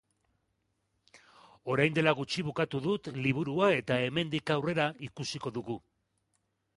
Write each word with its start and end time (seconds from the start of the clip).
Orain 1.73 1.93
dela 1.97 2.13
gutxi 2.21 2.45
bukatu 2.47 2.81
dut 2.87 3.09
liburua 3.27 3.69
eta 3.81 3.99
hemendik 4.07 4.53
aurrera 4.57 4.89
ikusiko 5.09 5.53
dugu. 5.59 5.77